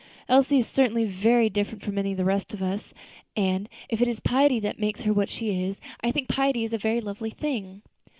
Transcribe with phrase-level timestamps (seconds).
[0.27, 2.91] Elsie is certainly very different from any of the rest of us,
[3.37, 6.73] and if it is piety that makes her what she is, I think piety is
[6.73, 7.83] a very lovely thing."